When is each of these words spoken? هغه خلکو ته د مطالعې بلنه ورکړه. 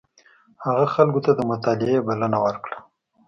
هغه 0.65 0.85
خلکو 0.95 1.19
ته 1.25 1.31
د 1.37 1.41
مطالعې 1.51 1.99
بلنه 2.07 2.37
ورکړه. 2.45 2.77